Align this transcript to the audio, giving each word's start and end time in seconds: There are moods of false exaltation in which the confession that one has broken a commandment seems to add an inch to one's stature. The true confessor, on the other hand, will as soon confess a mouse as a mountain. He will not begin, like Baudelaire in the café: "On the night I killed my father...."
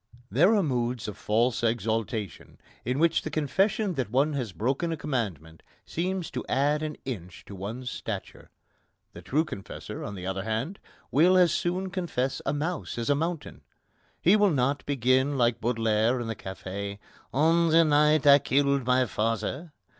There 0.31 0.55
are 0.55 0.63
moods 0.63 1.07
of 1.07 1.15
false 1.15 1.61
exaltation 1.63 2.57
in 2.83 2.97
which 2.97 3.21
the 3.21 3.29
confession 3.29 3.93
that 3.93 4.09
one 4.09 4.33
has 4.33 4.51
broken 4.51 4.91
a 4.91 4.97
commandment 4.97 5.61
seems 5.85 6.31
to 6.31 6.43
add 6.49 6.81
an 6.81 6.97
inch 7.05 7.45
to 7.45 7.53
one's 7.53 7.91
stature. 7.91 8.49
The 9.13 9.21
true 9.21 9.45
confessor, 9.45 10.03
on 10.03 10.15
the 10.15 10.25
other 10.25 10.41
hand, 10.41 10.79
will 11.11 11.37
as 11.37 11.51
soon 11.53 11.91
confess 11.91 12.41
a 12.47 12.51
mouse 12.51 12.97
as 12.97 13.11
a 13.11 13.15
mountain. 13.15 13.61
He 14.19 14.35
will 14.35 14.49
not 14.49 14.83
begin, 14.87 15.37
like 15.37 15.61
Baudelaire 15.61 16.19
in 16.19 16.25
the 16.25 16.35
café: 16.35 16.97
"On 17.31 17.69
the 17.69 17.83
night 17.83 18.25
I 18.25 18.39
killed 18.39 18.87
my 18.87 19.05
father...." 19.05 19.71